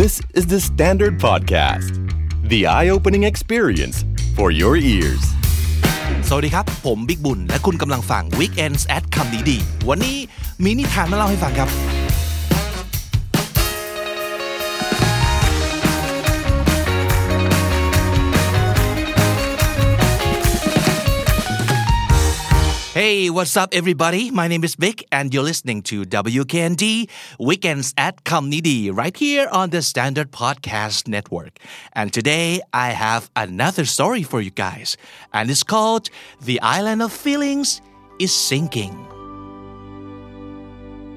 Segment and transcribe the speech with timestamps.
[0.00, 1.92] This is the Standard Podcast,
[2.48, 3.96] the eye opening experience
[4.36, 5.22] for your ears.
[6.28, 9.58] สวัสดีครับ ผมบิกบุญ และคุณกำลังฟัง Weekends at คำนี้ดี
[9.88, 10.16] วันนี้
[10.64, 11.68] มีนิทานมาเล่าให้ฟังครับ
[23.00, 24.30] Hey, what's up, everybody?
[24.30, 27.08] My name is Vic, and you're listening to WKND
[27.38, 31.58] Weekends at Comnidi right here on the Standard Podcast Network.
[31.94, 34.98] And today I have another story for you guys,
[35.32, 36.10] and it's called
[36.42, 37.80] The Island of Feelings
[38.18, 38.92] is Sinking.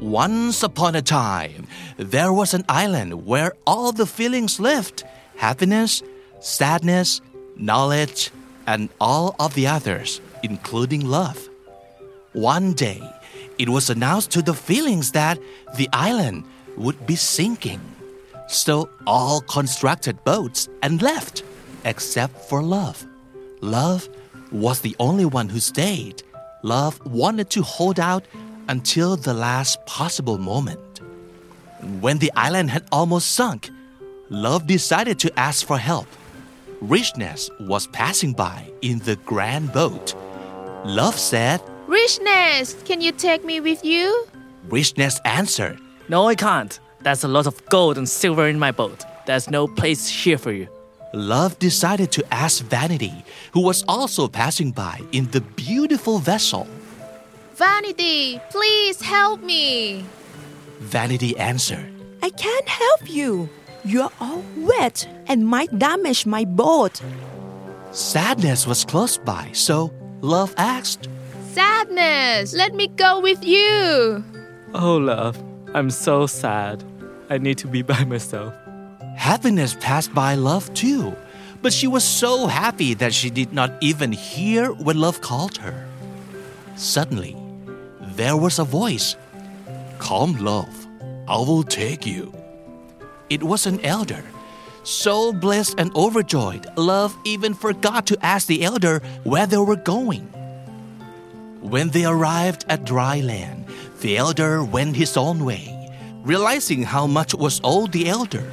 [0.00, 1.66] Once upon a time,
[1.98, 5.04] there was an island where all the feelings lived
[5.36, 6.02] happiness,
[6.40, 7.20] sadness,
[7.54, 8.30] knowledge,
[8.66, 11.50] and all of the others, including love.
[12.36, 13.00] One day,
[13.56, 15.38] it was announced to the feelings that
[15.76, 16.44] the island
[16.76, 17.80] would be sinking.
[18.46, 21.44] So all constructed boats and left,
[21.86, 23.06] except for love.
[23.62, 24.10] Love
[24.52, 26.22] was the only one who stayed.
[26.62, 28.26] Love wanted to hold out
[28.68, 31.00] until the last possible moment.
[32.02, 33.70] When the island had almost sunk,
[34.28, 36.08] Love decided to ask for help.
[36.82, 40.14] Richness was passing by in the grand boat.
[40.84, 44.26] Love said, Richness, can you take me with you?
[44.68, 46.78] Richness answered, No, I can't.
[47.02, 49.04] There's a lot of gold and silver in my boat.
[49.26, 50.66] There's no place here for you.
[51.12, 56.66] Love decided to ask Vanity, who was also passing by in the beautiful vessel.
[57.54, 60.04] Vanity, please help me.
[60.80, 61.88] Vanity answered,
[62.20, 63.48] I can't help you.
[63.84, 67.00] You're all wet and might damage my boat.
[67.92, 71.08] Sadness was close by, so Love asked,
[71.56, 74.22] Sadness, let me go with you.
[74.74, 76.84] Oh, love, I'm so sad.
[77.30, 78.52] I need to be by myself.
[79.16, 81.16] Happiness passed by Love too,
[81.62, 85.88] but she was so happy that she did not even hear when Love called her.
[86.76, 87.34] Suddenly,
[88.16, 89.16] there was a voice
[89.98, 90.86] Come, Love,
[91.26, 92.34] I will take you.
[93.30, 94.22] It was an elder.
[94.82, 100.35] So blessed and overjoyed, Love even forgot to ask the elder where they were going.
[101.66, 103.66] When they arrived at dry land,
[104.00, 105.90] the elder went his own way.
[106.22, 108.46] Realizing how much was owed the elder,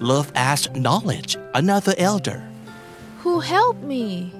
[0.00, 2.42] Love asked Knowledge, another elder.
[3.18, 4.32] Who helped me?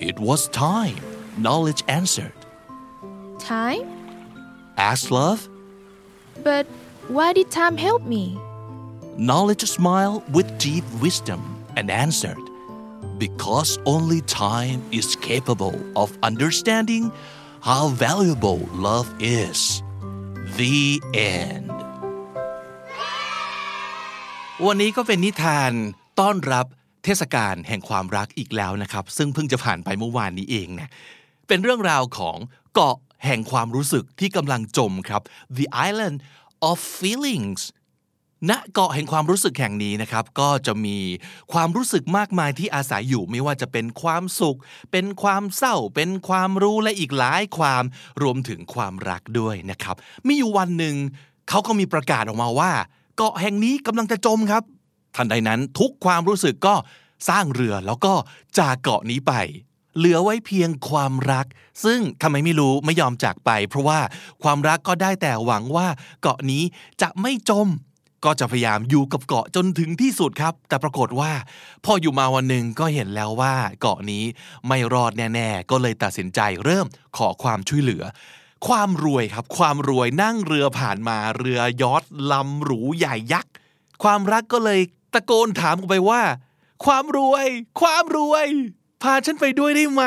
[0.00, 0.96] It was time,
[1.36, 2.32] Knowledge answered.
[3.38, 3.84] Time?
[4.78, 5.46] Asked Love.
[6.42, 6.64] But
[7.08, 8.38] why did time help me?
[9.18, 12.40] Knowledge smiled with deep wisdom and answered,
[13.18, 17.12] Because only time is capable of understanding
[17.60, 19.82] how valuable love is.
[20.56, 21.66] The end.
[24.66, 25.72] วันนี้ก็เป็นนิทาน
[26.20, 26.66] ต้อนรับ
[27.04, 30.90] เทศกาลแห่งความรักอีกแล้วนะครับ ซึ่งเพิ่งจะผ่านไปเมื่อวานนี้เองนะ
[31.48, 32.36] เป็นเรื่องราวของ
[32.74, 35.22] เกาะแห่งความรู้สึกที่กำลังจมครับ
[35.58, 36.18] The Island
[36.70, 37.60] of Feelings
[38.50, 40.98] ณเกาะแห่งความรู้สึกแห่งนี้นะครับ ก็จะมี
[41.52, 44.58] ความรู้สึกมากมายที่อาศัยอยู่ไม่ว่าจะเป็นความสุข
[44.92, 47.82] เป็นความเศร้า เป็นความรู้และอีกหลายความ
[48.22, 49.96] รวมถึงความรักด้วยนะครับ
[50.26, 50.96] มีอยู่วันหนึ่ง
[51.48, 52.72] เขาก็มีประกาศออกมาว่า
[53.16, 54.62] เกาะแห่งนี้กำลังจะจมครับ
[55.16, 56.74] ทันใดนั้นทุกความรู้สึกก็
[57.28, 58.12] สร้างเรือแล้วก็
[58.58, 59.32] จากเกาะนี้ไป
[59.96, 61.46] เหลือไว้เพียงความรัก
[61.84, 64.00] ซึ่งทำไมไม่รู้ไม่ยอมจากไป เพราะว่า
[64.42, 65.88] ความรักก็ได้แต่หวังว่า
[66.22, 66.62] เกาะนี้
[67.02, 67.68] จะไม่จม
[68.24, 71.32] ก็จะพยายามอยู่กับเกาะจนถึงที่สุดครับ แต่ปรากฏว่า
[71.84, 74.24] พออยู่มาวันหนึ่งก็เห็นแล้วว่าเกาะนี้
[74.68, 76.86] ไม่รอดแน่ๆ ก็เลยตัดสินใจเริ่ม
[77.16, 78.04] ขอความช่วยเหลือ
[78.68, 82.02] ความรวยครับ ความรวยนั่งเรือผ่านมาเรือยอท
[82.32, 83.52] ลำหรูใหญ่ยักษ์
[84.02, 84.80] ความรักก็เลย
[85.14, 86.22] ตะโกนถามออกไปว่า
[86.84, 87.46] ความรวย
[87.80, 88.46] ความรวย
[89.02, 90.04] พาฉันไปด้วยได้ไหม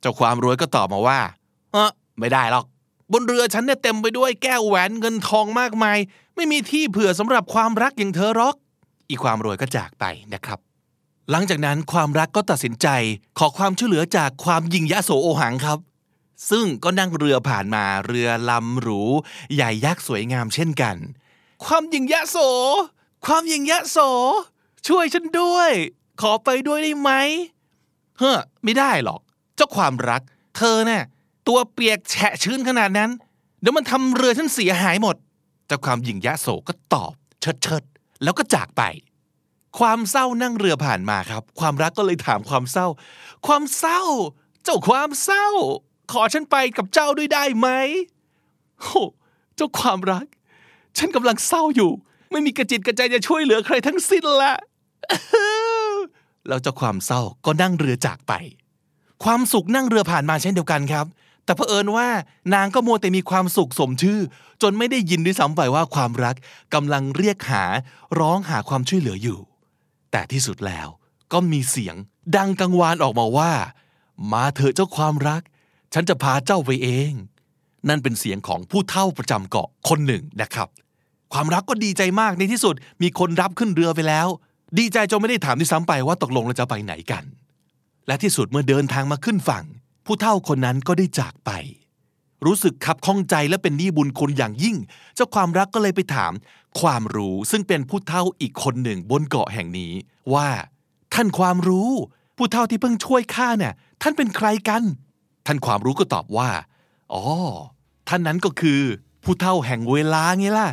[0.00, 1.20] เจ้าความรวยก็ตอบมาว่า
[1.72, 2.64] เออไม่ได้หรอก
[3.12, 5.98] บนเรือฉันเนี่ยเต็มไปด้วยแก้วแหวนเงินทองมากมาย
[6.36, 8.54] ไม่มีที่เผื่อสำหรับความรักอย่างเธอหรอก
[9.08, 10.04] อีความรวยก็จากไป
[10.34, 10.58] นะครับ
[11.30, 12.88] หลังจากนั้นความรักก็ตัดสินใจ
[13.38, 15.78] ขอความช่วยเหลือจากความยิงยะโสโอหังครับ
[16.50, 19.00] ซึ่งก็นั่งเรือผ่านมาเรือลำหรู
[19.54, 20.96] ใหญ่ยักษ์สวยงามเช่นกัน
[21.64, 22.36] ความยิงยะโส
[23.26, 23.98] ความยิงยะโส
[24.88, 25.70] ช่วยฉันด้วย
[26.20, 27.10] ขอไปด้วยได้ไหม
[28.18, 29.20] เฮ้อไม่ได้หรอก
[29.56, 30.22] เจ้าความรัก
[30.56, 31.02] เธอเนี่ย
[31.48, 33.10] ตัวเปียกแฉะชื้นขนาดนั้น
[33.60, 35.16] เดี๋ยวมันทำเรือฉันเสียหายหมด
[35.66, 37.82] เจ้าความหญิงยะโสก็ตอบ เชิดเชิด
[38.22, 38.82] แล้วก็จากไป
[39.78, 42.86] ความเศร้านั่งเรือผ่านมาครับ ความรักก็เลยถามความเศร้า
[43.46, 44.02] ความเศร้า
[44.64, 45.48] เจ้าความเศร้า
[46.12, 47.68] ขอฉันไปกับเจ้าด้วยได้ไหม
[48.80, 49.02] โอ้
[49.56, 50.26] เจ้าความรัก
[50.98, 51.90] ฉันกำลังเศร้าอยู่
[52.32, 54.52] ไม่มีกระจิตกระใจจะช่วยเหลือใครทั้งสิ้นละ
[56.48, 58.32] แล้วเจ้าความเศร้าก็นั่งเรือจากไป
[59.24, 61.06] ความสุขนั่งเรือผ่านมาเช่นเดียวกันครับ
[61.48, 62.08] แต่เผอิญว่า
[62.54, 64.20] นางก็มัวแต่มีความสุขสมชื่อ
[64.62, 66.36] จนไม่ได้ยินด้วยซ้ำไปว่าความรัก
[66.74, 67.64] กำลังเรียกหา
[68.18, 69.38] ร้องหาความช่วยเหลืออยู่
[70.10, 70.88] แต่ที่สุดแล้ว
[71.32, 71.96] ก็มีเสียง
[72.36, 73.52] ดังกังวานออกมาว่า
[74.32, 75.42] มาเถอะเจ้าความรัก
[75.94, 77.12] ฉันจะพาเจ้าไปเอง
[77.88, 80.68] นั่นเป็นเสียงของผู้เฒ่าประจำเกาะคนหนึ่งนะครับ
[81.32, 84.28] ความรักก็ดีใจมากในที่สุดมีคนรับขึ้นเรือไปแล้ว
[84.78, 87.24] ดีใจจนไม่ได้ถามด้วยซ้ำไปว่าตกลงเราจะไปไหนกัน
[88.06, 89.64] และที่สุดเมื่อเดินทางมาขึ้นฝั่ง
[90.10, 91.50] ผู้เฒ่าคนนั้นก็ได้จากไป
[92.46, 94.76] รู้สึกขับข้องใจและเป็นหนี้บุญคุณอย่างยิ่ง
[95.14, 96.32] เจ้าความรักก็เลยไปถาม
[96.80, 99.92] ความรู้ซึ่งเป็นผู้เฒ่าอีกคนหนึ่งบนเกาะแห่งนี้
[100.34, 100.48] ว่า
[101.14, 101.90] ท่านความรู้
[102.36, 104.82] ผู้เฒ่าที่เพิ่งช่วยข้าเนี่ยท่านเป็นใครกัน
[105.46, 106.50] ท่านความรู้ก็ตอบว่า
[107.12, 107.24] อ๋อ
[108.08, 108.80] ท่านนั้นก็คือ
[109.24, 110.68] ผู้เฒ่าแห่งเวลาไงล่ะ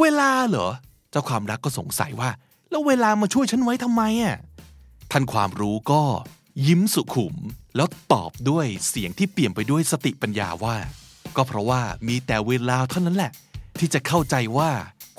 [0.00, 0.70] เวลาเหรอ
[1.10, 2.30] เจ้าความรักก็สงสัยว่า
[2.70, 4.36] แล้วเวลามาช่วยฉันไว้ทำไมอะ
[5.12, 6.02] ท่านความรู้ก็
[6.66, 7.36] ยิ้มสุขุม
[7.76, 10.76] แล้วตอบด้วยเสียงที่เปี่ยมไปด้วยสติปัญญาว่า
[11.36, 13.32] ก็เพราะว่ามีแต่เวลาเท่านั้นแหละ
[13.78, 14.70] ที่จะเข้าใจว่า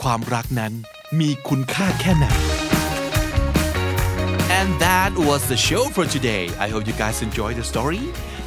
[0.01, 0.73] ความรักนั้น
[1.19, 2.27] มีคุณค่าแค่ไหน
[4.59, 6.43] And that was the show for today.
[6.65, 8.03] I hope you guys enjoyed the story.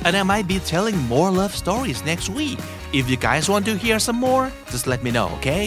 [0.07, 2.59] And I might be telling more love stories next week.
[2.99, 5.65] If you guys want to hear some more, just let me know, okay?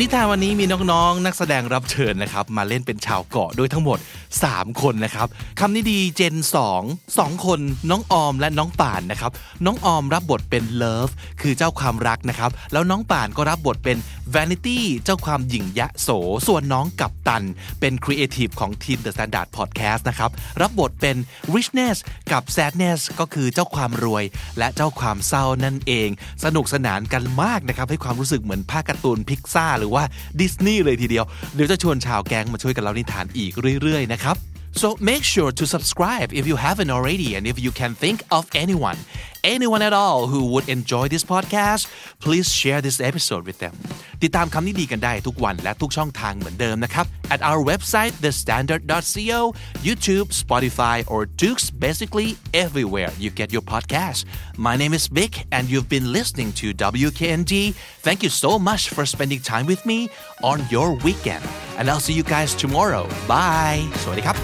[0.00, 3.98] นิทานวันนี้มีน้องๆนักแสดงรับเชิญนะครับ มาเล่นเป็นชาวเกาะด้วยทั้งหมด
[4.36, 5.28] 3 คนนะครับ
[5.60, 6.34] คำนี้ดีเจน
[6.76, 7.60] 2 2 คน
[7.90, 9.30] น้องออมและน้องป่านนะครับ
[9.66, 11.10] น้องออมรับบทเป็น Love
[11.40, 13.96] คือเจ้าความรักนะครับแล้วน้องป่านก็รับบทเป็น
[14.34, 16.08] Vanity เจ้าความหยิ่งยะโส
[16.46, 17.44] ส่วนน้องกับตัน
[17.80, 21.16] เป็นครีเอทีฟของทีม The Standard Podcast นะครับรับบทเป็น
[21.54, 21.96] Richness
[22.32, 24.24] กับ Sadness ก็คือเจ้าความรวย
[24.58, 26.08] และเจ้าความเศร้านั่นเอง
[26.44, 30.04] สนุกสนานกันมากนะครับให้ความรู้สึกเหมือนภาคการ์ตูนพิกซ่าหรือว่า
[30.40, 31.24] ดิสนีย์เลยทีเดียว
[31.54, 33.52] เดี๋ยวจะชวนชาวแก๊งมาช่วยกันเล่านิทานอีก
[33.82, 34.37] เรื่อยๆนะครับ
[34.81, 38.43] So make sure to subscribe if you haven't already and if you can think of
[38.63, 38.99] anyone
[39.53, 41.83] anyone at all who would enjoy this podcast
[42.23, 43.75] please share this episode with them
[44.23, 49.39] ติดตามคำนี้ดีกันได้ทุกวันและทุกช่องทางเหมือนเดิมนะครับ at our website thestandard.co
[49.87, 52.29] YouTube Spotify or Dukes basically
[52.63, 54.19] everywhere you get your podcast
[54.67, 56.65] my name is Vic and you've been listening to
[57.03, 57.53] WKND
[58.07, 59.99] thank you so much for spending time with me
[60.51, 61.43] on your weekend
[61.77, 63.03] and I'll see you guys tomorrow
[63.33, 64.37] bye สวัสดีครับ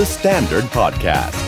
[0.00, 1.47] The Standard Podcast.